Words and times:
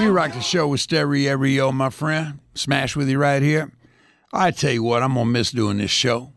We 0.00 0.06
rock 0.06 0.32
the 0.32 0.40
show 0.40 0.66
with 0.66 0.80
Stereo, 0.80 1.72
my 1.72 1.90
friend. 1.90 2.38
Smash 2.54 2.96
with 2.96 3.10
you 3.10 3.18
right 3.18 3.42
here. 3.42 3.70
I 4.32 4.50
tell 4.50 4.72
you 4.72 4.82
what, 4.82 5.02
I'm 5.02 5.12
gonna 5.12 5.26
miss 5.26 5.50
doing 5.50 5.76
this 5.76 5.90
show. 5.90 6.32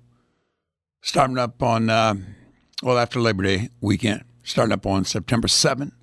Starting 1.01 1.37
up 1.37 1.63
on 1.63 1.89
uh, 1.89 2.15
well 2.83 2.97
after 2.97 3.21
Labor 3.21 3.43
Day 3.43 3.69
weekend, 3.79 4.25
starting 4.43 4.73
up 4.73 4.85
on 4.85 5.05
September 5.05 5.47
7th. 5.47 5.93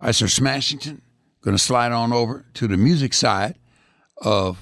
I 0.00 0.10
Sir 0.10 0.26
Smashington. 0.26 1.02
Gonna 1.42 1.58
slide 1.58 1.92
on 1.92 2.12
over 2.12 2.44
to 2.54 2.66
the 2.66 2.76
music 2.76 3.14
side 3.14 3.54
of 4.16 4.58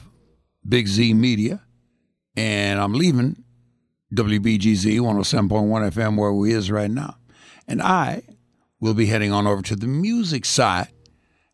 Big 0.68 0.86
Z 0.86 1.14
Media, 1.14 1.62
and 2.36 2.78
I'm 2.78 2.92
leaving 2.92 3.42
WBGZ 4.14 5.00
107.1 5.00 5.48
FM 5.92 6.18
where 6.18 6.34
we 6.34 6.52
is 6.52 6.70
right 6.70 6.90
now, 6.90 7.16
and 7.66 7.80
I 7.80 8.24
will 8.80 8.92
be 8.92 9.06
heading 9.06 9.32
on 9.32 9.46
over 9.46 9.62
to 9.62 9.74
the 9.74 9.86
music 9.86 10.44
side 10.44 10.88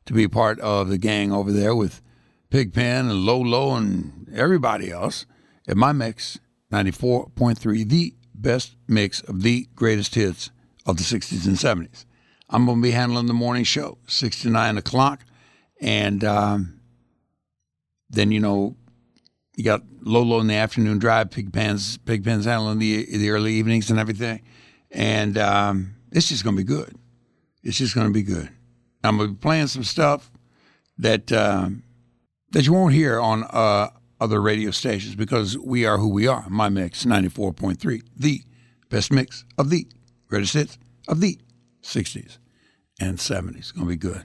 to 0.06 0.12
be 0.12 0.28
part 0.28 0.60
of 0.60 0.88
the 0.88 0.98
gang 0.98 1.32
over 1.32 1.52
there 1.52 1.74
with 1.74 2.02
Pigpen 2.50 3.08
and 3.08 3.24
Lolo 3.24 3.74
and 3.74 4.28
everybody 4.34 4.90
else 4.90 5.26
at 5.66 5.76
my 5.76 5.92
mix 5.92 6.38
94.3, 6.72 7.88
the 7.88 8.14
best 8.34 8.74
mix 8.88 9.20
of 9.22 9.42
the 9.42 9.68
greatest 9.74 10.14
hits 10.14 10.50
of 10.86 10.96
the 10.96 11.02
60s 11.02 11.46
and 11.46 11.56
70s. 11.56 12.04
I'm 12.50 12.66
going 12.66 12.78
to 12.78 12.82
be 12.82 12.90
handling 12.90 13.26
the 13.26 13.34
morning 13.34 13.64
show, 13.64 13.98
6 14.06 14.42
to 14.42 14.50
9 14.50 14.78
o'clock. 14.78 15.24
And 15.80 16.22
um, 16.24 16.80
then, 18.10 18.32
you 18.32 18.40
know, 18.40 18.76
you 19.56 19.64
got 19.64 19.82
Lolo 20.02 20.40
in 20.40 20.48
the 20.48 20.54
afternoon 20.54 20.98
drive, 20.98 21.30
Pigpen's, 21.30 21.98
Pigpen's 21.98 22.44
handling 22.44 22.78
the, 22.78 23.06
the 23.16 23.30
early 23.30 23.54
evenings 23.54 23.90
and 23.90 23.98
everything. 23.98 24.42
And 24.90 25.38
um, 25.38 25.94
it's 26.12 26.28
just 26.28 26.44
going 26.44 26.56
to 26.56 26.62
be 26.62 26.66
good. 26.66 26.94
It's 27.62 27.78
just 27.78 27.94
going 27.94 28.08
to 28.08 28.12
be 28.12 28.22
good. 28.22 28.50
I'm 29.04 29.18
gonna 29.18 29.30
be 29.30 29.36
playing 29.36 29.68
some 29.68 29.84
stuff 29.84 30.30
that 30.98 31.30
um, 31.32 31.82
that 32.52 32.66
you 32.66 32.72
won't 32.72 32.94
hear 32.94 33.20
on 33.20 33.44
uh, 33.44 33.90
other 34.20 34.40
radio 34.40 34.70
stations 34.70 35.14
because 35.14 35.58
we 35.58 35.84
are 35.84 35.98
who 35.98 36.08
we 36.08 36.26
are. 36.26 36.46
My 36.48 36.68
mix, 36.68 37.04
94.3, 37.04 38.02
the 38.16 38.40
best 38.88 39.12
mix 39.12 39.44
of 39.58 39.70
the 39.70 39.86
greatest 40.28 40.54
hits 40.54 40.78
of 41.08 41.20
the 41.20 41.38
60s 41.82 42.38
and 43.00 43.18
70s. 43.18 43.56
It's 43.58 43.72
gonna 43.72 43.86
be 43.86 43.96
good. 43.96 44.22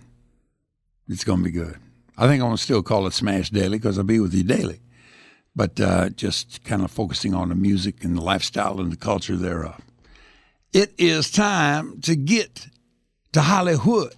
It's 1.08 1.24
gonna 1.24 1.44
be 1.44 1.52
good. 1.52 1.78
I 2.18 2.28
think 2.28 2.42
I'm 2.42 2.48
gonna 2.48 2.58
still 2.58 2.84
call 2.84 3.08
it 3.08 3.14
Smash 3.14 3.50
Daily 3.50 3.78
because 3.78 3.98
I'll 3.98 4.04
be 4.04 4.20
with 4.20 4.34
you 4.34 4.44
daily, 4.44 4.80
but 5.56 5.80
uh, 5.80 6.10
just 6.10 6.64
kind 6.64 6.84
of 6.84 6.92
focusing 6.92 7.34
on 7.34 7.50
the 7.50 7.56
music 7.56 8.04
and 8.04 8.16
the 8.18 8.22
lifestyle 8.22 8.80
and 8.80 8.92
the 8.92 8.98
culture 8.98 9.36
thereof. 9.36 9.82
It 10.72 10.94
is 10.98 11.32
time 11.32 12.00
to 12.02 12.16
get 12.16 12.68
to 13.34 13.42
Hollywood. 13.42 14.14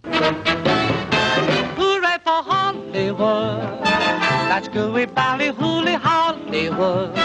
Hollywood. 2.91 3.85
That's 4.51 4.67
gooey 4.67 5.05
bally 5.05 5.47
hooly 5.47 5.93
Hollywood. 5.93 7.15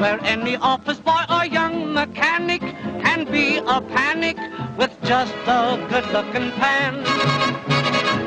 Where 0.00 0.18
any 0.22 0.56
office 0.56 0.98
boy 0.98 1.24
or 1.28 1.44
young 1.44 1.92
mechanic 1.92 2.62
can 3.04 3.30
be 3.30 3.58
a 3.58 3.82
panic 3.82 4.38
with 4.78 4.90
just 5.02 5.34
a 5.46 5.76
good 5.90 6.06
looking 6.10 6.50
pan. 6.52 7.04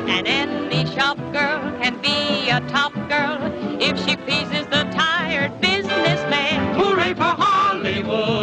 And 0.08 0.28
any 0.28 0.86
shop 0.94 1.18
girl 1.34 1.62
can 1.82 2.00
be 2.00 2.50
a 2.50 2.60
top 2.70 2.94
girl 3.10 3.40
if 3.82 3.98
she 4.06 4.16
pleases 4.16 4.68
the 4.68 4.84
tired 4.94 5.60
businessman. 5.62 6.76
Hooray 6.76 7.16
for 7.16 7.34
Hollywood. 7.44 8.41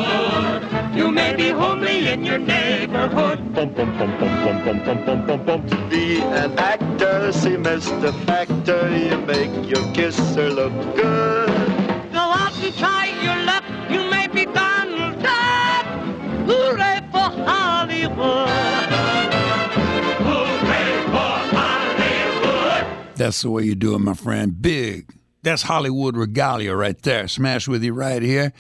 In 2.09 2.25
your 2.25 2.39
neighborhood. 2.39 3.55
bum 3.55 3.75
bum 3.75 3.99
bum 3.99 4.19
bum 4.19 4.65
bum 4.65 4.85
bum 4.85 5.05
bum 5.05 5.27
bum 5.27 5.45
bum. 5.45 5.89
Be 5.91 6.21
an 6.21 6.59
actor, 6.59 7.33
see 7.33 7.57
Mr. 7.57 8.13
Factor, 8.25 8.83
you 8.97 9.19
make 9.33 9.53
your 9.69 9.85
kisser 9.93 10.51
look 10.51 10.73
good. 10.97 11.49
Go 12.13 12.25
out 12.43 12.55
and 12.65 12.75
try 12.77 13.07
your 13.27 13.39
luck. 13.45 13.65
You 13.91 14.09
may 14.11 14.27
be 14.29 14.45
Donald 14.47 15.23
Duck. 15.23 15.85
Hooray 16.49 17.01
for 17.13 17.29
Hollywood. 17.51 18.49
Hooray 20.29 20.93
for 21.15 21.37
Hollywood. 21.57 23.17
That's 23.17 23.43
the 23.43 23.51
way 23.51 23.65
you 23.65 23.75
do 23.75 23.95
it, 23.95 23.99
my 23.99 24.15
friend. 24.15 24.61
Big. 24.61 25.11
That's 25.43 25.63
Hollywood 25.63 26.17
regalia 26.17 26.75
right 26.75 27.01
there. 27.03 27.29
Smash 27.29 27.69
with 27.69 27.85
you 27.85 27.93
right 27.93 28.23
here. 28.23 28.53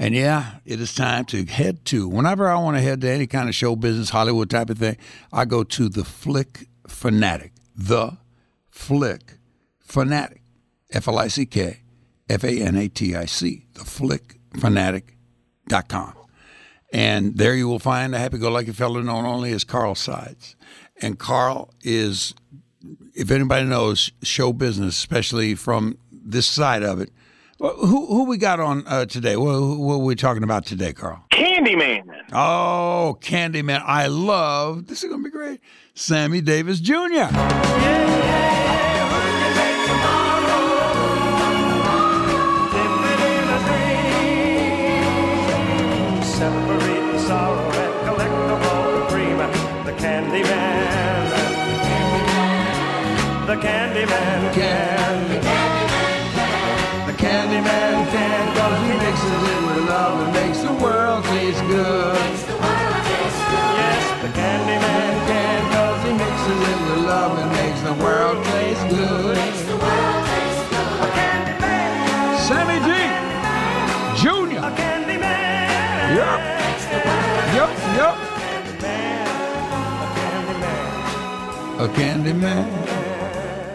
And 0.00 0.14
yeah, 0.14 0.52
it 0.64 0.80
is 0.80 0.94
time 0.94 1.26
to 1.26 1.44
head 1.44 1.84
to, 1.84 2.08
whenever 2.08 2.48
I 2.48 2.56
want 2.56 2.78
to 2.78 2.82
head 2.82 3.02
to 3.02 3.10
any 3.10 3.26
kind 3.26 3.50
of 3.50 3.54
show 3.54 3.76
business, 3.76 4.08
Hollywood 4.08 4.48
type 4.48 4.70
of 4.70 4.78
thing, 4.78 4.96
I 5.30 5.44
go 5.44 5.62
to 5.62 5.90
the 5.90 6.04
Flick 6.04 6.68
Fanatic. 6.88 7.52
The 7.76 8.16
Flick 8.70 9.34
Fanatic. 9.78 10.40
F 10.90 11.06
L 11.06 11.18
I 11.18 11.28
C 11.28 11.44
K 11.44 11.82
F 12.30 12.44
A 12.44 12.62
N 12.62 12.76
A 12.76 12.88
T 12.88 13.14
I 13.14 13.26
C. 13.26 13.66
The 13.74 13.84
Flick 13.84 14.40
Fanatic.com. 14.58 16.14
And 16.94 17.36
there 17.36 17.54
you 17.54 17.68
will 17.68 17.78
find 17.78 18.14
a 18.14 18.18
happy 18.18 18.38
go 18.38 18.50
lucky 18.50 18.72
fellow 18.72 19.02
known 19.02 19.26
only 19.26 19.52
as 19.52 19.64
Carl 19.64 19.94
Sides. 19.94 20.56
And 21.02 21.18
Carl 21.18 21.74
is 21.82 22.34
if 23.14 23.30
anybody 23.30 23.66
knows 23.66 24.10
show 24.22 24.54
business, 24.54 24.96
especially 24.96 25.54
from 25.54 25.98
this 26.10 26.46
side 26.46 26.82
of 26.82 27.02
it, 27.02 27.10
well, 27.60 27.76
who 27.76 28.06
who 28.06 28.24
we 28.24 28.38
got 28.38 28.58
on 28.58 28.84
uh, 28.86 29.04
today? 29.04 29.36
What, 29.36 29.60
what 29.78 29.94
are 29.94 29.98
we 29.98 30.16
talking 30.16 30.42
about 30.42 30.64
today, 30.64 30.94
Carl? 30.94 31.22
Candyman. 31.30 32.04
Oh, 32.32 33.18
Candyman! 33.20 33.82
I 33.84 34.06
love 34.06 34.86
this. 34.86 35.04
Is 35.04 35.10
gonna 35.10 35.22
be 35.22 35.30
great. 35.30 35.60
Sammy 35.94 36.40
Davis 36.40 36.80
Jr. 36.80 36.96
Separate 46.24 47.12
the 47.12 47.18
sorrow 47.18 47.70
and 47.70 48.06
collect 48.06 48.32
all 48.72 48.92
the 48.92 49.06
cream. 49.08 49.36
The 49.84 49.92
Candyman. 49.92 50.80
Candyman 53.60 55.69
A 81.80 81.88
Candyman. 81.88 82.66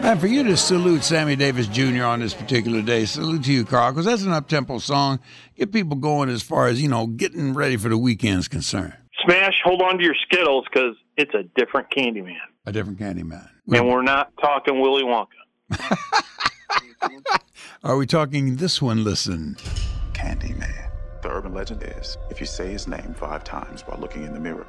And 0.04 0.20
for 0.20 0.28
you 0.28 0.44
to 0.44 0.56
salute 0.56 1.02
Sammy 1.02 1.34
Davis 1.34 1.66
Jr. 1.66 2.04
on 2.04 2.20
this 2.20 2.34
particular 2.34 2.80
day, 2.80 3.04
salute 3.04 3.42
to 3.46 3.52
you, 3.52 3.64
Carl, 3.64 3.90
because 3.90 4.04
that's 4.04 4.22
an 4.22 4.30
up-tempo 4.30 4.78
song. 4.78 5.18
Get 5.56 5.72
people 5.72 5.96
going 5.96 6.28
as 6.28 6.40
far 6.40 6.68
as, 6.68 6.80
you 6.80 6.86
know, 6.86 7.08
getting 7.08 7.52
ready 7.52 7.76
for 7.76 7.88
the 7.88 7.98
weekend's 7.98 8.46
concerned. 8.46 8.94
Smash, 9.24 9.54
hold 9.64 9.82
on 9.82 9.98
to 9.98 10.04
your 10.04 10.14
Skittles 10.22 10.66
because 10.72 10.94
it's 11.16 11.34
a 11.34 11.42
different 11.56 11.88
Candyman. 11.90 12.36
A 12.64 12.70
different 12.70 13.00
candy 13.00 13.24
Candyman. 13.24 13.48
And 13.72 13.88
we're 13.88 14.02
not 14.02 14.32
talking 14.40 14.80
Willy 14.80 15.02
Wonka. 15.02 15.26
Are 17.82 17.96
we 17.96 18.06
talking 18.06 18.54
this 18.54 18.80
one? 18.80 19.02
Listen. 19.02 19.56
Candyman. 20.12 20.92
The 21.22 21.30
urban 21.30 21.52
legend 21.52 21.82
is 21.82 22.16
if 22.30 22.38
you 22.38 22.46
say 22.46 22.70
his 22.70 22.86
name 22.86 23.16
five 23.18 23.42
times 23.42 23.80
while 23.80 23.98
looking 23.98 24.22
in 24.22 24.32
the 24.32 24.38
mirror, 24.38 24.68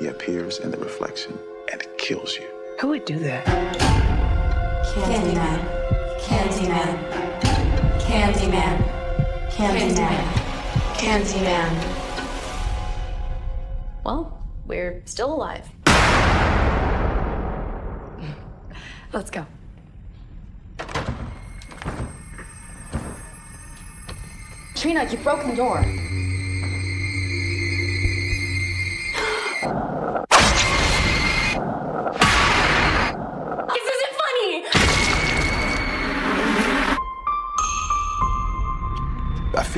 he 0.00 0.08
appears 0.08 0.58
in 0.58 0.72
the 0.72 0.78
reflection 0.78 1.38
and 1.70 1.82
it 1.82 1.98
kills 1.98 2.34
you. 2.36 2.46
Who 2.80 2.88
would 2.88 3.04
do 3.04 3.18
that? 3.18 3.44
Candyman. 4.94 5.60
Candyman. 6.20 6.98
Candyman. 8.00 8.82
Candyman. 9.50 10.24
Candyman. 10.94 11.70
Well, 14.04 14.40
we're 14.66 15.02
still 15.04 15.34
alive. 15.34 15.68
Let's 19.12 19.30
go. 19.30 19.44
Trina, 24.74 25.04
you 25.10 25.18
broke 25.18 25.44
the 25.44 25.54
door. 25.56 25.84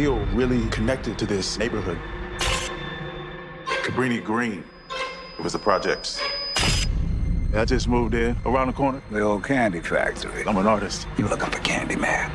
Feel 0.01 0.25
really 0.33 0.67
connected 0.71 1.19
to 1.19 1.27
this 1.27 1.59
neighborhood. 1.59 1.99
Cabrini 3.85 4.25
Green. 4.25 4.65
It 5.39 5.43
was 5.43 5.53
the 5.53 5.59
projects. 5.59 6.23
I 7.55 7.67
just 7.67 7.87
moved 7.87 8.15
in 8.15 8.35
around 8.47 8.69
the 8.69 8.73
corner. 8.73 9.03
The 9.11 9.21
old 9.21 9.45
candy 9.45 9.81
factory. 9.81 10.43
I'm 10.47 10.57
an 10.57 10.67
artist. 10.67 11.07
You 11.19 11.29
look 11.29 11.41
looking 11.41 11.53
for 11.53 11.61
Candyman? 11.63 12.31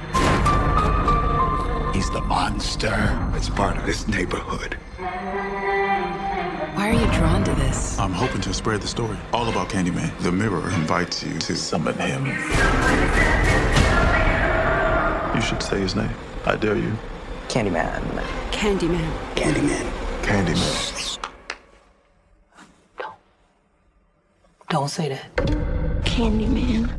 He's 1.96 2.08
the 2.12 2.22
monster 2.22 2.94
It's 3.34 3.50
part 3.50 3.78
of 3.78 3.86
this 3.88 4.08
neighborhood. 4.08 4.76
Why 6.76 6.90
are 6.90 6.94
you 6.94 7.12
drawn 7.18 7.44
to 7.46 7.56
this? 7.56 7.98
I'm 7.98 8.14
hoping 8.14 8.42
to 8.42 8.54
spread 8.54 8.82
the 8.82 8.88
story 8.88 9.18
all 9.34 9.50
about 9.50 9.70
Candyman. 9.70 10.16
The 10.20 10.32
mirror 10.32 10.70
invites 10.70 11.24
you 11.24 11.40
to 11.40 11.56
summon 11.56 11.96
him. 11.96 12.28
You 15.36 15.42
should 15.42 15.64
say 15.64 15.80
his 15.80 15.96
name. 15.96 16.14
I 16.46 16.58
dare 16.58 16.78
you. 16.78 16.96
Candyman. 17.48 18.02
Candyman. 18.52 19.12
Candyman. 19.36 19.86
Candyman. 20.24 21.20
Don't 22.98 23.16
Don't 24.70 24.90
say 24.90 25.10
that. 25.10 25.36
Candyman. 26.04 26.90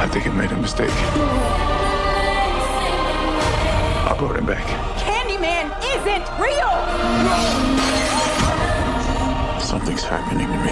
I 0.00 0.06
think 0.10 0.26
it 0.26 0.32
made 0.32 0.52
a 0.52 0.56
mistake. 0.56 0.90
I 4.10 4.14
brought 4.18 4.36
him 4.36 4.46
back. 4.46 4.97
Something's 9.98 10.10
happening 10.10 10.46
to 10.46 10.58
me. 10.62 10.70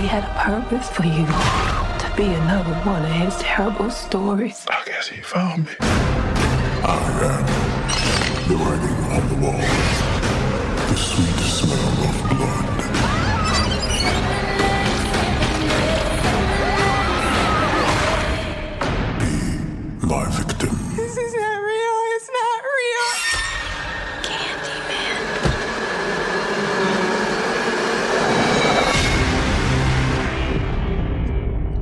He 0.00 0.06
had 0.08 0.24
a 0.24 0.34
purpose 0.40 0.88
for 0.88 1.04
you 1.04 1.26
to 1.26 2.16
be 2.16 2.24
another 2.24 2.74
one 2.80 3.04
of 3.04 3.10
his 3.10 3.36
terrible 3.38 3.90
stories. 3.90 4.66
I 4.68 4.82
guess 4.86 5.08
he 5.08 5.20
found 5.20 5.66
me. 5.66 5.72
I 5.80 6.96
am 7.22 7.46
the 8.48 8.56
writing 8.56 8.98
on 9.12 9.28
the 9.28 9.36
wall. 9.46 9.60
The 10.88 10.96
sweet 10.96 11.38
smell 11.44 12.04
of 12.08 12.16
blood. 12.30 13.03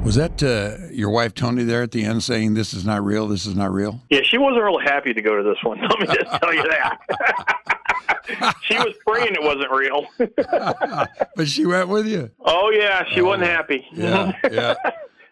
Was 0.04 0.16
that 0.16 0.42
uh, 0.42 0.88
your 0.92 1.10
wife 1.10 1.32
Tony 1.32 1.62
there 1.62 1.82
at 1.82 1.92
the 1.92 2.04
end 2.04 2.24
saying 2.24 2.54
this 2.54 2.74
is 2.74 2.84
not 2.84 3.04
real? 3.04 3.28
This 3.28 3.46
is 3.46 3.54
not 3.54 3.72
real. 3.72 4.00
Yeah, 4.10 4.20
she 4.24 4.36
wasn't 4.36 4.64
real 4.64 4.80
happy 4.80 5.14
to 5.14 5.22
go 5.22 5.36
to 5.36 5.42
this 5.44 5.62
one. 5.62 5.80
Let 5.80 6.00
me 6.00 6.06
just 6.06 6.30
tell 6.42 6.52
you 6.52 6.64
that. 6.68 6.98
she 8.62 8.74
was 8.74 8.94
praying 9.06 9.34
it 9.34 9.42
wasn't 9.42 9.70
real. 9.70 10.06
But 11.36 11.48
she 11.48 11.64
went 11.64 11.88
with 11.88 12.06
you. 12.06 12.30
oh 12.44 12.70
yeah, 12.70 13.04
she 13.14 13.22
wasn't 13.22 13.44
happy. 13.48 13.86
Yeah, 13.92 14.32
yeah. 14.50 14.74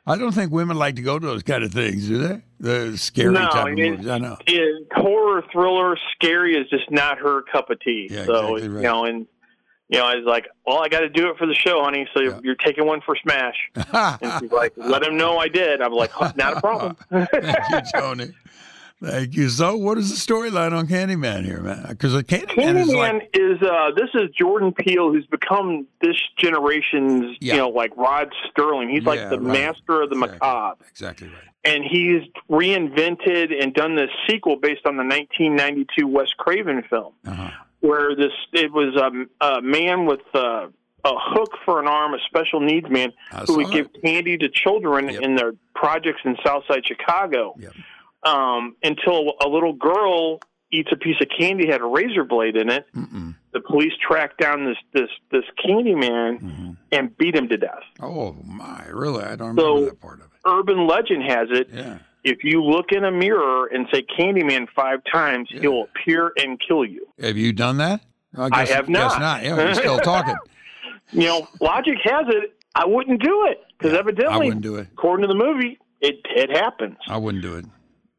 I 0.07 0.17
don't 0.17 0.33
think 0.33 0.51
women 0.51 0.77
like 0.79 0.97
to 0.97 1.03
go 1.03 1.19
to 1.19 1.27
those 1.27 1.43
kind 1.43 1.63
of 1.63 1.73
things, 1.73 2.09
do 2.09 2.19
they? 2.19 2.43
The 2.59 2.97
scary 2.97 3.35
no, 3.35 3.49
type 3.49 3.73
of 3.73 3.79
it- 3.79 3.91
movies. 3.91 4.09
I 4.09 4.19
know. 4.19 4.37
it- 4.47 4.87
horror, 4.93 5.45
thriller, 5.53 5.97
scary 6.15 6.55
is 6.55 6.69
just 6.71 6.91
not 6.91 7.19
her 7.19 7.43
cup 7.53 7.71
of 7.71 7.81
tea. 7.81 8.09
Yeah, 8.11 8.25
so 8.25 8.55
exactly 8.57 8.69
right. 8.69 8.77
you 8.77 8.89
know, 8.89 9.05
and 9.05 9.27
you 9.91 9.99
know, 9.99 10.07
I 10.07 10.15
was 10.17 10.25
like, 10.25 10.47
"Well, 10.67 10.79
I 10.79 10.89
got 10.89 11.01
to 11.01 11.09
do 11.09 11.29
it 11.31 11.37
for 11.37 11.47
the 11.47 11.55
show, 11.55 11.83
honey." 11.83 12.09
So 12.15 12.21
you're, 12.21 12.41
you're 12.43 12.55
taking 12.55 12.87
one 12.87 13.01
for 13.01 13.17
Smash, 13.17 13.57
and 13.75 14.33
she's 14.41 14.53
like, 14.53 14.73
"Let 14.77 15.03
him 15.03 15.17
know 15.17 15.37
I 15.39 15.49
did." 15.49 15.81
I'm 15.83 15.93
like, 15.93 16.13
"Not 16.37 16.57
a 16.57 16.61
problem." 16.61 16.97
Thank 17.11 17.33
you, 17.71 17.81
Tony. 18.01 18.31
Thank 19.03 19.35
you. 19.35 19.49
So, 19.49 19.77
what 19.79 19.97
is 19.97 20.11
the 20.11 20.33
storyline 20.35 20.73
on 20.73 20.87
Candyman 20.87 21.43
here, 21.45 21.61
man? 21.63 21.87
Because 21.89 22.13
Candyman 22.25 22.77
is 22.77 22.89
like, 22.93 23.31
is 23.33 23.61
uh 23.63 23.91
this 23.97 24.11
is 24.15 24.29
Jordan 24.39 24.73
Peele 24.75 25.11
who's 25.11 25.25
become 25.27 25.87
this 26.03 26.17
generation's 26.37 27.37
Yeah. 27.41 27.55
you 27.55 27.59
know 27.61 27.69
like 27.71 27.97
Rod 27.97 28.31
Serling. 28.57 28.91
He's 28.91 29.03
Yeah, 29.03 29.09
like 29.09 29.31
the 29.31 29.41
right. 29.41 29.59
master 29.61 30.03
of 30.03 30.11
the 30.11 30.17
macabre. 30.17 30.85
exactly 30.91 31.29
right. 31.29 31.37
And 31.65 31.83
he's 31.85 32.23
reinvented 32.51 33.53
and 33.63 33.75
done 33.75 33.97
this 33.97 34.11
sequel 34.29 34.57
based 34.57 34.87
on 34.87 34.97
the 34.97 35.03
1992 35.05 36.07
Wes 36.07 36.29
Craven 36.39 36.83
film, 36.89 37.13
Uh-huh. 37.27 37.51
Where 37.81 38.15
this 38.15 38.33
it 38.53 38.73
was 38.73 38.95
a, 38.97 39.45
a 39.47 39.63
man 39.63 40.07
with 40.07 40.21
uh, 40.35 40.69
a 41.05 41.13
hook 41.17 41.53
for 41.65 41.81
an 41.81 41.87
arm, 41.89 42.15
a 42.15 42.19
special 42.27 42.61
needs 42.61 42.89
man 42.91 43.13
I 43.33 43.41
who 43.47 43.57
would 43.57 43.71
give 43.73 43.89
candy 44.05 44.37
to 44.39 44.49
children 44.49 45.09
in 45.09 45.35
their 45.37 45.53
projects 45.75 46.21
in 46.25 46.37
Southside 46.45 46.87
Chicago. 46.87 47.57
Um, 48.23 48.77
until 48.83 49.33
a 49.43 49.49
little 49.49 49.73
girl 49.73 50.41
eats 50.71 50.91
a 50.93 50.97
piece 50.97 51.17
of 51.23 51.29
candy 51.37 51.67
had 51.67 51.81
a 51.81 51.85
razor 51.87 52.23
blade 52.25 52.55
in 52.57 52.69
it. 52.69 52.87
The 53.53 53.61
police 53.61 53.93
track 54.07 54.37
down 54.37 54.67
this 54.67 54.77
this 54.93 55.11
this 55.33 55.45
candy 55.65 55.95
man 55.95 56.39
Mm-hmm. 56.39 56.71
and 56.93 57.17
beat 57.19 57.35
him 57.35 57.49
to 57.49 57.57
death. 57.57 57.83
Oh 58.01 58.37
my, 58.45 58.85
really? 58.93 59.25
I 59.25 59.37
don't 59.37 59.57
remember 59.57 59.87
that 59.87 60.01
part 60.01 60.21
of 60.21 60.27
it. 60.27 60.31
urban 60.47 60.87
legend 60.87 61.23
has 61.25 61.49
it. 61.51 61.69
Yeah. 61.73 61.99
If 62.25 62.45
you 62.45 62.63
look 62.63 62.93
in 62.93 63.05
a 63.05 63.11
mirror 63.11 63.67
and 63.67 63.87
say 63.93 64.05
Candyman 64.19 64.67
five 64.75 65.01
times, 65.11 65.49
he'll 65.51 65.85
appear 65.85 66.33
and 66.37 66.61
kill 66.67 66.85
you. 66.85 67.07
Have 67.21 67.37
you 67.37 67.53
done 67.53 67.79
that? 67.79 68.01
I 68.37 68.65
have 68.67 68.87
Guess 68.87 68.89
not. 68.89 69.21
not. 69.21 69.43
Yeah, 69.43 69.57
you're 69.57 69.75
still 69.75 69.99
talking. 69.99 70.37
You 71.13 71.25
know, 71.27 71.49
logic 71.61 71.97
has 72.05 72.27
it. 72.29 72.55
I 72.77 72.87
wouldn't 72.87 73.21
do 73.21 73.47
it 73.51 73.59
because 73.77 73.99
evidently, 73.99 74.33
I 74.33 74.39
wouldn't 74.39 74.61
do 74.63 74.77
it. 74.77 74.87
according 74.93 75.27
to 75.27 75.27
the 75.27 75.35
movie, 75.35 75.77
it 76.01 76.21
it 76.25 76.51
happens. 76.57 76.99
I 77.09 77.17
wouldn't 77.17 77.43
do 77.43 77.57
it. 77.57 77.65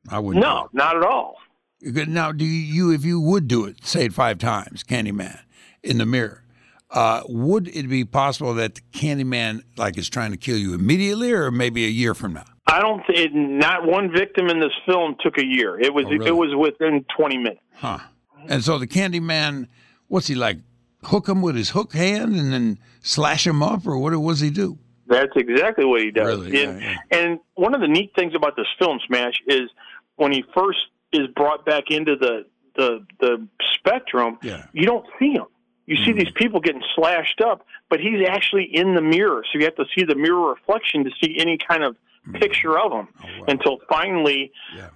I 0.09 0.19
wouldn't. 0.19 0.43
No, 0.43 0.67
not 0.73 0.97
at 0.97 1.03
all. 1.03 1.37
do. 1.81 2.05
Now, 2.05 2.33
do 2.33 2.43
you, 2.43 2.91
if 2.91 3.05
you 3.05 3.21
would 3.21 3.47
do 3.47 3.63
it, 3.63 3.85
say 3.85 4.03
it 4.05 4.13
five 4.13 4.39
times, 4.39 4.83
Candyman, 4.83 5.39
in 5.83 5.99
the 5.99 6.05
mirror, 6.05 6.43
uh, 6.89 7.21
would 7.29 7.69
it 7.69 7.87
be 7.87 8.03
possible 8.03 8.53
that 8.55 8.75
the 8.75 8.81
Candyman 8.91 9.63
like 9.77 9.97
is 9.97 10.09
trying 10.09 10.31
to 10.31 10.37
kill 10.37 10.57
you 10.57 10.73
immediately, 10.73 11.31
or 11.31 11.49
maybe 11.49 11.85
a 11.85 11.89
year 11.89 12.13
from 12.13 12.33
now? 12.33 12.43
I 12.71 12.79
don't. 12.79 13.03
Th- 13.05 13.31
not 13.33 13.85
one 13.85 14.11
victim 14.11 14.47
in 14.47 14.59
this 14.59 14.71
film 14.85 15.15
took 15.19 15.37
a 15.37 15.45
year. 15.45 15.79
It 15.79 15.93
was 15.93 16.05
Oh, 16.05 16.11
really? 16.11 16.27
it 16.27 16.35
was 16.35 16.55
within 16.55 17.05
twenty 17.17 17.37
minutes. 17.37 17.61
Huh. 17.75 17.99
And 18.47 18.63
so 18.63 18.77
the 18.79 18.87
Candyman, 18.87 19.67
what's 20.07 20.27
he 20.27 20.35
like? 20.35 20.57
Hook 21.03 21.27
him 21.27 21.41
with 21.41 21.55
his 21.55 21.71
hook 21.71 21.93
hand 21.93 22.35
and 22.35 22.53
then 22.53 22.79
slash 23.01 23.45
him 23.45 23.61
up, 23.61 23.85
or 23.87 23.97
what 23.97 24.11
does 24.11 24.39
he 24.39 24.51
do? 24.51 24.77
That's 25.07 25.35
exactly 25.35 25.83
what 25.83 26.01
he 26.01 26.11
does. 26.11 26.39
Really? 26.39 26.63
and, 26.63 26.99
and 27.11 27.39
one 27.55 27.73
of 27.75 27.81
the 27.81 27.87
neat 27.87 28.13
things 28.15 28.33
about 28.35 28.55
this 28.55 28.67
film, 28.79 28.99
Smash, 29.07 29.41
is 29.47 29.69
when 30.15 30.31
he 30.31 30.43
first 30.55 30.79
is 31.11 31.27
brought 31.35 31.65
back 31.65 31.85
into 31.89 32.15
the 32.15 32.45
the 32.77 33.05
the 33.19 33.47
spectrum, 33.75 34.37
Yeah. 34.41 34.65
You 34.71 34.85
don't 34.85 35.05
see 35.19 35.31
him. 35.31 35.47
You 35.87 35.97
see 35.97 36.11
mm-hmm. 36.11 36.19
these 36.19 36.31
people 36.35 36.61
getting 36.61 36.83
slashed 36.95 37.41
up, 37.41 37.65
but 37.89 37.99
he's 37.99 38.25
actually 38.25 38.69
in 38.71 38.95
the 38.95 39.01
mirror, 39.01 39.43
so 39.51 39.59
you 39.59 39.65
have 39.65 39.75
to 39.75 39.85
see 39.97 40.05
the 40.05 40.15
mirror 40.15 40.49
reflection 40.51 41.03
to 41.03 41.11
see 41.21 41.35
any 41.37 41.57
kind 41.57 41.83
of. 41.83 41.97
Picture 42.33 42.77
of 42.77 42.91
him. 42.91 43.07
Oh, 43.23 43.45
Until 43.47 43.79
finally, 43.89 44.51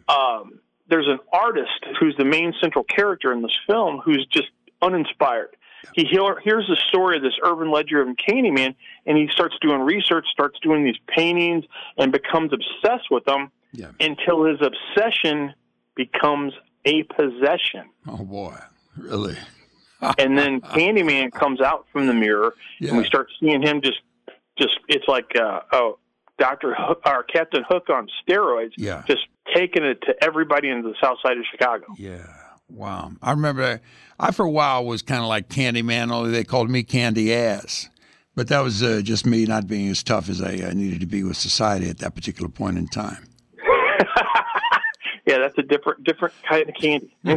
um, 0.07 0.59
there's 0.87 1.07
an 1.07 1.19
artist 1.33 1.85
who's 1.99 2.15
the 2.17 2.25
main 2.25 2.53
central 2.61 2.83
character 2.83 3.31
in 3.31 3.41
this 3.41 3.57
film 3.67 3.99
who's 4.03 4.25
just 4.31 4.49
uninspired. 4.81 5.55
He 5.93 6.05
hears 6.05 6.65
the 6.67 6.77
story 6.89 7.17
of 7.17 7.23
this 7.23 7.37
urban 7.43 7.69
legend 7.69 8.09
of 8.09 8.15
Candyman, 8.17 8.75
and 9.05 9.17
he 9.17 9.27
starts 9.31 9.55
doing 9.61 9.81
research, 9.81 10.25
starts 10.31 10.57
doing 10.61 10.83
these 10.83 10.97
paintings, 11.07 11.65
and 11.97 12.11
becomes 12.11 12.51
obsessed 12.53 13.11
with 13.11 13.23
them 13.25 13.51
yeah. 13.71 13.91
until 13.99 14.45
his 14.45 14.59
obsession 14.61 15.53
becomes 15.95 16.53
a 16.85 17.03
possession. 17.03 17.89
Oh 18.07 18.23
boy, 18.23 18.57
really? 18.97 19.37
and 20.17 20.37
then 20.37 20.61
Candyman 20.61 21.31
comes 21.31 21.61
out 21.61 21.85
from 21.91 22.07
the 22.07 22.13
mirror, 22.13 22.53
and 22.81 22.97
we 22.97 23.05
start 23.05 23.29
seeing 23.39 23.61
him 23.61 23.81
just, 23.81 23.99
just 24.57 24.73
it's 24.87 25.07
like 25.07 25.35
uh, 25.35 25.61
oh, 25.71 25.99
Doctor 26.37 26.75
Hook 26.77 27.01
or 27.05 27.23
Captain 27.23 27.63
Hook 27.67 27.89
on 27.89 28.07
steroids, 28.27 28.71
Yeah. 28.77 29.03
just 29.07 29.27
taking 29.55 29.83
it 29.83 30.01
to 30.01 30.15
everybody 30.23 30.69
in 30.69 30.81
the 30.81 30.93
South 31.01 31.17
Side 31.25 31.37
of 31.37 31.43
Chicago. 31.51 31.85
Yeah. 31.97 32.25
Wow. 32.69 33.11
I 33.21 33.31
remember 33.31 33.79
I, 34.19 34.31
for 34.31 34.43
a 34.45 34.51
while, 34.51 34.85
was 34.85 35.01
kind 35.01 35.21
of 35.21 35.27
like 35.27 35.49
Candyman, 35.49 36.11
only 36.11 36.31
they 36.31 36.43
called 36.43 36.69
me 36.69 36.83
Candy 36.83 37.33
Ass. 37.33 37.89
But 38.35 38.49
that 38.49 38.59
was 38.61 38.83
uh, 38.83 39.01
just 39.03 39.25
me 39.25 39.45
not 39.45 39.65
being 39.67 39.87
as 39.89 40.03
tough 40.03 40.27
as 40.29 40.41
I 40.41 40.55
uh, 40.55 40.73
needed 40.73 40.99
to 40.99 41.05
be 41.05 41.23
with 41.23 41.37
society 41.37 41.89
at 41.89 41.99
that 41.99 42.15
particular 42.15 42.49
point 42.49 42.77
in 42.77 42.87
time. 42.87 43.27
Yeah, 45.27 45.39
that's 45.39 45.57
a 45.57 45.63
different 45.63 46.03
different 46.03 46.35
kind 46.47 46.69
of 46.69 46.75
candy. 46.75 47.11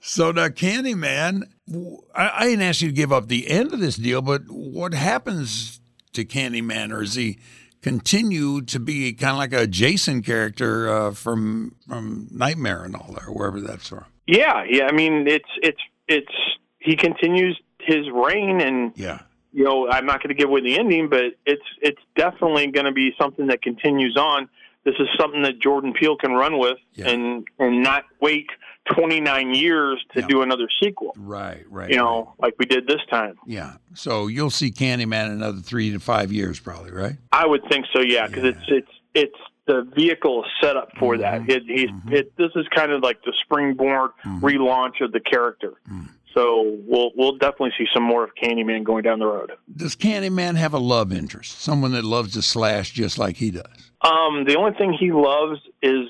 So 0.00 0.30
the 0.30 0.50
Candyman, 0.50 1.42
w- 1.66 1.98
I, 2.14 2.30
I 2.34 2.44
didn't 2.44 2.62
ask 2.62 2.80
you 2.82 2.88
to 2.88 2.94
give 2.94 3.12
up 3.12 3.26
the 3.26 3.50
end 3.50 3.72
of 3.72 3.80
this 3.80 3.96
deal, 3.96 4.22
but 4.22 4.42
what 4.48 4.94
happens 4.94 5.80
to 6.16 6.24
Candyman, 6.24 6.92
or 6.92 7.00
does 7.00 7.14
he 7.14 7.38
continue 7.82 8.62
to 8.62 8.80
be 8.80 9.12
kind 9.12 9.32
of 9.32 9.36
like 9.38 9.52
a 9.52 9.66
Jason 9.66 10.22
character 10.22 10.88
uh, 10.92 11.12
from 11.12 11.74
from 11.88 12.28
Nightmare 12.30 12.84
and 12.84 12.96
all 12.96 13.12
that, 13.12 13.28
or 13.28 13.32
wherever 13.32 13.60
that's 13.60 13.88
from? 13.88 14.04
yeah, 14.26 14.64
yeah. 14.68 14.86
I 14.88 14.92
mean, 14.92 15.26
it's 15.28 15.48
it's 15.62 15.80
it's 16.08 16.32
he 16.78 16.96
continues 16.96 17.58
his 17.80 18.06
reign, 18.12 18.60
and 18.60 18.92
Yeah. 18.96 19.20
you 19.52 19.64
know, 19.64 19.88
I'm 19.88 20.06
not 20.06 20.20
going 20.22 20.34
to 20.34 20.40
give 20.40 20.48
away 20.48 20.62
the 20.62 20.78
ending, 20.78 21.08
but 21.08 21.36
it's 21.46 21.62
it's 21.80 22.00
definitely 22.16 22.66
going 22.68 22.86
to 22.86 22.92
be 22.92 23.12
something 23.20 23.46
that 23.48 23.62
continues 23.62 24.16
on. 24.16 24.48
This 24.84 24.94
is 25.00 25.08
something 25.18 25.42
that 25.42 25.58
Jordan 25.60 25.92
Peele 25.92 26.16
can 26.16 26.32
run 26.32 26.58
with, 26.58 26.78
and 26.98 27.46
and 27.58 27.82
not 27.82 28.04
wait 28.20 28.46
29 28.94 29.54
years 29.54 30.04
to 30.14 30.22
do 30.22 30.42
another 30.42 30.68
sequel. 30.82 31.12
Right, 31.16 31.64
right. 31.68 31.90
You 31.90 31.96
know, 31.96 32.34
like 32.38 32.54
we 32.58 32.66
did 32.66 32.86
this 32.86 33.00
time. 33.10 33.36
Yeah. 33.46 33.74
So 33.94 34.26
you'll 34.26 34.50
see 34.50 34.70
Candyman 34.70 35.30
another 35.30 35.60
three 35.60 35.90
to 35.92 36.00
five 36.00 36.32
years, 36.32 36.60
probably, 36.60 36.92
right? 36.92 37.16
I 37.32 37.46
would 37.46 37.62
think 37.68 37.86
so, 37.92 38.00
yeah, 38.00 38.26
because 38.26 38.44
it's 38.44 38.64
it's 38.68 38.90
it's 39.14 39.38
the 39.66 39.90
vehicle 39.96 40.44
is 40.44 40.50
set 40.60 40.76
up 40.76 40.90
for 40.98 41.18
that. 41.18 41.42
Mm-hmm. 41.42 41.50
It, 41.50 41.62
he's 41.66 41.90
mm-hmm. 41.90 42.12
it, 42.12 42.36
this 42.36 42.50
is 42.54 42.66
kind 42.74 42.92
of 42.92 43.02
like 43.02 43.22
the 43.24 43.32
springboard 43.42 44.12
mm-hmm. 44.24 44.44
relaunch 44.44 45.00
of 45.00 45.12
the 45.12 45.20
character. 45.20 45.74
Mm. 45.90 46.08
So 46.34 46.78
we'll 46.86 47.12
we'll 47.16 47.36
definitely 47.36 47.72
see 47.78 47.86
some 47.92 48.02
more 48.02 48.22
of 48.22 48.30
Candyman 48.34 48.84
going 48.84 49.02
down 49.02 49.18
the 49.18 49.26
road. 49.26 49.52
Does 49.74 49.96
Candyman 49.96 50.56
have 50.56 50.74
a 50.74 50.78
love 50.78 51.12
interest? 51.12 51.60
Someone 51.60 51.92
that 51.92 52.04
loves 52.04 52.34
to 52.34 52.42
slash 52.42 52.92
just 52.92 53.18
like 53.18 53.36
he 53.36 53.50
does? 53.50 53.90
Um, 54.02 54.44
the 54.46 54.56
only 54.56 54.76
thing 54.76 54.92
he 54.92 55.12
loves 55.12 55.60
is 55.82 56.08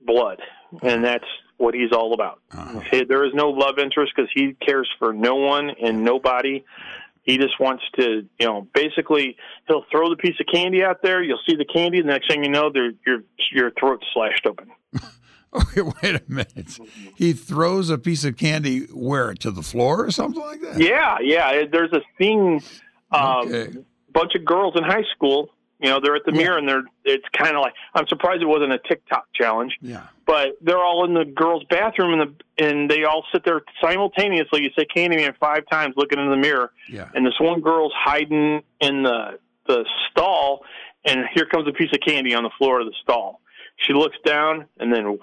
blood, 0.00 0.40
and 0.82 1.04
that's 1.04 1.26
what 1.58 1.74
he's 1.74 1.92
all 1.92 2.12
about. 2.14 2.40
He- 2.90 3.04
There 3.04 3.24
is 3.24 3.32
no 3.34 3.50
love 3.50 3.78
interest 3.78 4.12
because 4.14 4.30
he 4.34 4.54
cares 4.54 4.88
for 4.98 5.12
no 5.12 5.36
one 5.36 5.70
and 5.70 6.04
nobody. 6.04 6.64
He 7.22 7.38
just 7.38 7.58
wants 7.58 7.82
to, 7.98 8.24
you 8.38 8.46
know, 8.46 8.68
basically 8.72 9.36
he'll 9.66 9.84
throw 9.90 10.08
the 10.10 10.16
piece 10.16 10.36
of 10.38 10.46
candy 10.52 10.84
out 10.84 11.02
there. 11.02 11.22
You'll 11.22 11.40
see 11.48 11.56
the 11.56 11.64
candy. 11.64 12.00
The 12.00 12.06
next 12.08 12.28
thing 12.28 12.44
you 12.44 12.50
know, 12.50 12.70
your 13.04 13.22
your 13.52 13.70
throat's 13.72 14.06
slashed 14.12 14.46
open. 14.46 14.70
Okay, 15.54 15.80
wait 15.80 16.14
a 16.16 16.22
minute. 16.28 16.78
He 17.14 17.32
throws 17.32 17.88
a 17.88 17.96
piece 17.96 18.24
of 18.24 18.36
candy 18.36 18.80
where 18.92 19.32
to 19.34 19.50
the 19.50 19.62
floor 19.62 20.04
or 20.04 20.10
something 20.10 20.42
like 20.42 20.60
that. 20.60 20.78
Yeah, 20.78 21.16
yeah. 21.22 21.62
There's 21.70 21.92
a 21.94 22.02
thing. 22.18 22.62
Um, 23.10 23.86
Bunch 24.12 24.34
of 24.34 24.44
girls 24.44 24.74
in 24.76 24.82
high 24.82 25.04
school. 25.14 25.48
You 25.78 25.90
know, 25.90 26.00
they're 26.02 26.16
at 26.16 26.24
the 26.24 26.32
mirror 26.32 26.56
and 26.58 26.66
they're. 26.68 26.84
It's 27.04 27.24
kind 27.36 27.54
of 27.54 27.60
like 27.62 27.74
I'm 27.94 28.06
surprised 28.08 28.40
it 28.42 28.46
wasn't 28.46 28.72
a 28.72 28.78
TikTok 28.78 29.26
challenge. 29.34 29.76
Yeah. 29.82 30.04
But 30.26 30.56
they're 30.62 30.78
all 30.82 31.04
in 31.04 31.12
the 31.14 31.24
girls' 31.24 31.64
bathroom 31.68 32.18
and 32.18 32.30
the 32.58 32.64
and 32.64 32.90
they 32.90 33.04
all 33.04 33.24
sit 33.32 33.44
there 33.44 33.60
simultaneously. 33.82 34.62
You 34.62 34.70
say 34.78 34.86
Candyman 34.86 35.36
five 35.38 35.64
times, 35.70 35.94
looking 35.96 36.18
in 36.18 36.30
the 36.30 36.36
mirror. 36.36 36.72
Yeah. 36.88 37.08
And 37.14 37.26
this 37.26 37.34
one 37.38 37.60
girl's 37.60 37.92
hiding 37.94 38.62
in 38.80 39.02
the 39.02 39.38
the 39.66 39.84
stall, 40.10 40.64
and 41.04 41.26
here 41.34 41.44
comes 41.46 41.68
a 41.68 41.72
piece 41.72 41.90
of 41.92 42.00
candy 42.06 42.34
on 42.34 42.42
the 42.42 42.50
floor 42.56 42.80
of 42.80 42.86
the 42.86 42.94
stall. 43.02 43.40
She 43.76 43.92
looks 43.92 44.16
down 44.24 44.64
and 44.78 44.90
then 44.92 45.18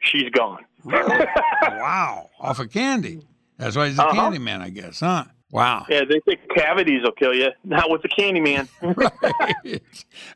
she's 0.00 0.28
gone. 0.30 0.64
wow. 0.84 2.30
Off 2.40 2.58
of 2.58 2.70
candy. 2.70 3.22
That's 3.58 3.76
why 3.76 3.88
he's 3.88 3.98
a 3.98 4.02
Uh-huh. 4.04 4.14
candy 4.14 4.38
man, 4.38 4.60
I 4.62 4.70
guess, 4.70 5.00
huh? 5.00 5.24
Wow. 5.54 5.86
Yeah, 5.88 6.00
they 6.04 6.18
think 6.18 6.40
cavities 6.52 7.02
will 7.04 7.12
kill 7.12 7.32
you, 7.32 7.50
not 7.62 7.88
with 7.88 8.02
the 8.02 8.08
candy 8.08 8.40
Candyman. 8.40 8.68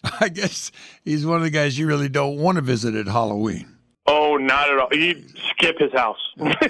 I 0.21 0.29
guess 0.29 0.71
he's 1.05 1.27
one 1.27 1.39
of 1.39 1.43
the 1.43 1.51
guys 1.51 1.77
you 1.77 1.89
really 1.89 2.09
don't 2.09 2.37
want 2.37 2.55
to 2.55 2.63
visit 2.63 2.95
at 2.95 3.09
Halloween. 3.09 3.77
Oh, 4.07 4.37
not 4.37 4.71
at 4.71 4.79
all. 4.79 4.89
You 4.93 5.21
skip 5.51 5.81
his 5.81 5.93
house. 5.93 6.21
Skip 6.37 6.61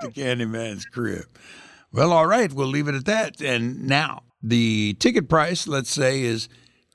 the 0.00 0.12
Candyman's 0.14 0.86
crib. 0.86 1.26
Well, 1.92 2.10
all 2.10 2.26
right, 2.26 2.50
we'll 2.50 2.68
leave 2.68 2.88
it 2.88 2.94
at 2.94 3.04
that. 3.04 3.42
And 3.42 3.86
now, 3.86 4.22
the 4.42 4.96
ticket 4.98 5.28
price, 5.28 5.68
let's 5.68 5.90
say, 5.90 6.22
is 6.22 6.48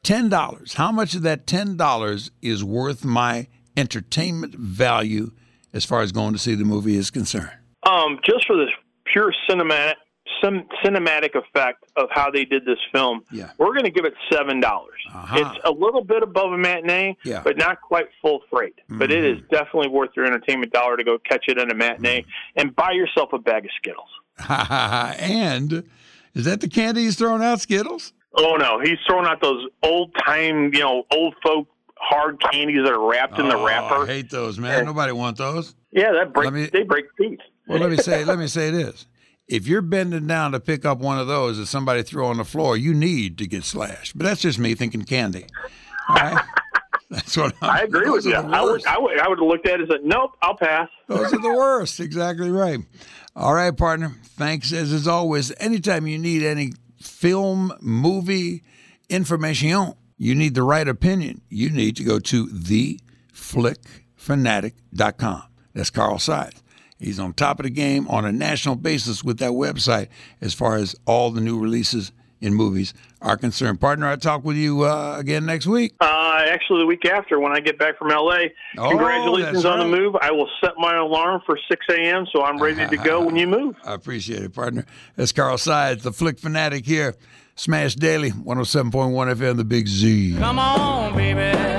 $10. 0.04 0.74
How 0.74 0.92
much 0.92 1.14
of 1.14 1.22
that 1.22 1.46
$10 1.46 2.32
is 2.42 2.64
worth 2.64 3.06
my 3.06 3.48
entertainment 3.78 4.56
value 4.56 5.34
as 5.72 5.86
far 5.86 6.02
as 6.02 6.12
going 6.12 6.34
to 6.34 6.40
see 6.40 6.56
the 6.56 6.66
movie 6.66 6.96
is 6.96 7.12
concerned? 7.12 7.52
Um, 7.84 8.18
just 8.26 8.48
for 8.48 8.58
this 8.58 8.72
pure 9.06 9.32
cinematic 9.48 9.94
some 10.46 10.64
cinematic 10.84 11.34
effect 11.36 11.84
of 11.96 12.08
how 12.12 12.30
they 12.30 12.46
did 12.46 12.66
this 12.66 12.78
film, 12.92 13.24
Yeah. 13.32 13.50
we're 13.58 13.72
going 13.74 13.84
to 13.86 13.90
give 13.92 14.06
it 14.06 14.14
seven 14.32 14.60
dollars. 14.60 15.00
Uh-huh. 15.14 15.38
It's 15.40 15.60
a 15.66 15.72
little 15.72 16.04
bit 16.04 16.22
above 16.22 16.52
a 16.54 16.58
matinee, 16.58 17.18
Yeah. 17.24 17.42
but 17.44 17.58
not 17.58 17.82
quite 17.82 18.08
full 18.22 18.42
freight. 18.52 18.76
But 18.90 19.12
it 19.12 19.24
is 19.26 19.40
definitely 19.50 19.88
worth 19.90 20.12
your 20.16 20.26
entertainment 20.26 20.72
dollar 20.72 20.98
to 20.98 21.04
go 21.04 21.18
catch 21.18 21.46
it 21.48 21.58
in 21.58 21.72
a 21.72 21.74
matinee 21.74 22.26
and 22.56 22.76
buy 22.76 22.92
yourself 22.92 23.34
a 23.34 23.40
bag 23.40 23.66
of 23.66 23.72
Skittles. 23.78 24.10
and 25.20 25.84
is 26.34 26.46
that 26.46 26.62
the 26.62 26.68
candy 26.68 27.04
he's 27.04 27.16
throwing 27.16 27.42
out, 27.44 27.62
Skittles? 27.62 28.14
Oh 28.38 28.56
no, 28.58 28.80
he's 28.82 28.98
throwing 29.08 29.26
out 29.26 29.42
those 29.42 29.66
old 29.82 30.12
time, 30.26 30.74
you 30.74 30.82
know, 30.82 31.04
old 31.12 31.36
folk 31.42 31.68
hard 31.98 32.40
candies 32.52 32.84
that 32.84 32.92
are 32.94 33.10
wrapped 33.10 33.40
in 33.40 33.48
the 33.48 33.56
Oh, 33.58 33.66
wrapper. 33.66 34.04
I 34.04 34.06
hate 34.08 34.30
those, 34.30 34.60
man. 34.60 34.86
Nobody 34.86 35.14
want 35.14 35.38
those. 35.38 35.74
Yeah, 35.92 36.12
that 36.12 36.34
break 36.34 36.52
me- 36.52 36.66
they 36.72 36.84
break 36.84 37.06
teeth. 37.18 37.40
Well, 37.68 37.80
let 37.80 37.90
me 37.90 37.98
say, 37.98 38.26
let 38.26 38.38
me 38.38 38.48
say 38.48 38.70
this: 38.70 39.08
if 39.48 39.68
you're 39.68 39.82
bending 39.82 40.28
down 40.28 40.52
to 40.54 40.60
pick 40.60 40.86
up 40.86 41.00
one 41.00 41.20
of 41.20 41.28
those 41.28 41.58
that 41.58 41.68
somebody 41.68 42.04
threw 42.04 42.26
on 42.26 42.38
the 42.38 42.46
floor, 42.46 42.78
you 42.78 42.94
need 42.94 43.38
to 43.38 43.48
get 43.48 43.64
slashed. 43.64 44.18
But 44.18 44.26
that's 44.26 44.42
just 44.42 44.60
me 44.60 44.76
thinking 44.76 45.04
candy. 45.04 45.46
All 46.10 46.16
right, 46.16 46.44
that's 47.10 47.38
what 47.38 47.54
I'm, 47.62 47.70
I 47.70 47.80
agree 47.82 48.10
with 48.10 48.26
you. 48.26 48.36
I 48.36 48.62
would. 48.62 48.86
I 48.86 48.98
would, 48.98 49.20
I 49.20 49.28
would 49.28 49.40
have 49.40 49.48
looked 49.48 49.68
at 49.68 49.76
it 49.76 49.82
and 49.82 49.90
said, 49.92 50.02
"Nope, 50.04 50.36
I'll 50.42 50.58
pass." 50.58 50.90
Those 51.08 51.34
are 51.34 51.42
the 51.42 51.50
worst. 51.50 52.00
Exactly 52.00 52.50
right. 52.50 52.80
All 53.36 53.54
right, 53.54 53.76
partner. 53.76 54.14
Thanks 54.24 54.72
as 54.74 54.94
as 54.94 55.08
always. 55.08 55.52
Anytime 55.60 56.08
you 56.08 56.18
need 56.18 56.44
any 56.44 56.74
film, 57.00 57.74
movie 57.82 58.64
information, 59.10 59.94
you 60.18 60.34
need 60.36 60.56
the 60.56 60.64
right 60.64 60.88
opinion. 60.88 61.42
You 61.50 61.70
need 61.70 61.98
to 61.98 62.04
go 62.04 62.20
to 62.20 62.48
theflickfanatic.com. 62.48 65.44
That's 65.74 65.90
Carl 65.90 66.20
Sides. 66.20 66.62
He's 67.00 67.20
on 67.20 67.34
top 67.34 67.60
of 67.60 67.66
the 67.66 67.70
game 67.70 68.08
on 68.08 68.26
a 68.26 68.32
national 68.32 68.76
basis 68.76 69.24
with 69.24 69.38
that 69.40 69.52
website 69.52 70.08
as 70.42 70.54
far 70.54 70.76
as 70.78 70.96
all 71.06 71.30
the 71.32 71.42
new 71.42 71.60
releases 71.60 72.12
in 72.42 72.54
movies 72.54 72.94
are 73.22 73.38
concerned. 73.38 73.82
Partner, 73.82 74.08
I'll 74.08 74.18
talk 74.18 74.44
with 74.44 74.56
you 74.56 74.84
uh, 74.84 75.16
again 75.18 75.46
next 75.46 75.66
week. 75.68 75.94
Uh, 76.00 76.44
actually, 76.48 76.82
the 76.82 76.86
week 76.86 77.06
after, 77.06 77.40
when 77.40 77.52
I 77.54 77.60
get 77.60 77.78
back 77.80 77.98
from 77.98 78.10
LA, 78.10 78.38
Oh, 78.78 78.90
congratulations 78.90 79.64
that's 79.64 79.66
on 79.66 79.80
the 79.80 79.98
move. 79.98 80.16
I 80.22 80.32
will 80.32 80.50
set 80.62 80.74
my 80.78 80.96
alarm 80.98 81.42
for 81.46 81.58
6 81.70 81.86
a.m., 81.90 82.26
so 82.34 82.44
I'm 82.44 82.62
ready 82.62 82.86
to 82.88 83.04
go 83.04 83.24
when 83.24 83.36
you 83.36 83.48
move. 83.48 83.76
I 83.86 83.94
appreciate 83.94 84.44
it, 84.44 84.54
partner. 84.54 84.86
That's 85.16 85.32
Carl 85.32 85.58
Sides, 85.58 86.04
the 86.04 86.12
Flick 86.14 86.40
Fanatic 86.40 86.86
here. 86.86 87.16
Smash 87.56 87.96
Daily, 87.96 88.32
107.1 88.32 88.92
FM, 89.36 89.56
the 89.56 89.64
Big 89.64 89.88
Z. 89.88 90.36
Come 90.38 90.60
on, 90.60 91.16
baby. 91.16 91.75